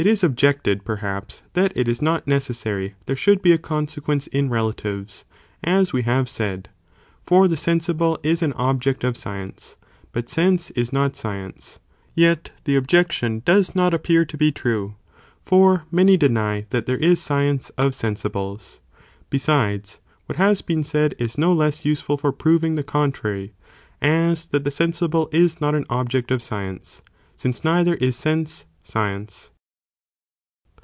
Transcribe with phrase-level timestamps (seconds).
[0.00, 4.48] It is objected (perhaps), that it is not necessary there should be a consequence in
[4.48, 5.24] relatives,
[5.64, 6.68] as we have said,
[7.20, 9.76] for the sensible is an object of science,
[10.12, 11.80] but sense is not science,
[12.14, 14.94] yet the objection does not appear to be true,
[15.44, 18.78] for many deny that there is science of sensibles.
[19.30, 23.52] Besides, what has been said is no less useful for (proving) the contrary,
[24.00, 27.02] as that the sensible is not an object of science,
[27.34, 29.50] since neither is sense, science.